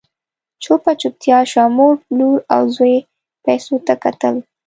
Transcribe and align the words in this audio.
چوپه 0.63 0.91
چوپتيا 1.01 1.39
شوه، 1.51 1.65
مور، 1.77 1.95
لور 2.17 2.39
او 2.55 2.63
زوی 2.75 2.95
پيسو 3.45 3.75
ته 3.85 3.93
کتل… 4.03 4.35